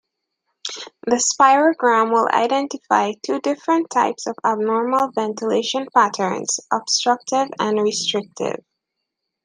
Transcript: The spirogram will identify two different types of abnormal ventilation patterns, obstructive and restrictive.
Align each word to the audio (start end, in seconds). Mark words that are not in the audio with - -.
The 1.05 1.17
spirogram 1.17 2.11
will 2.11 2.27
identify 2.33 3.11
two 3.21 3.39
different 3.39 3.91
types 3.91 4.25
of 4.25 4.35
abnormal 4.43 5.11
ventilation 5.11 5.85
patterns, 5.93 6.59
obstructive 6.71 7.49
and 7.59 7.79
restrictive. 7.79 8.63